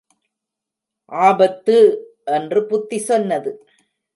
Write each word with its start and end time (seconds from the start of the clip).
ஆபத்து! 1.11 1.77
என்று 2.31 2.65
புத்தி 2.65 2.97
சொன்னது. 2.99 3.53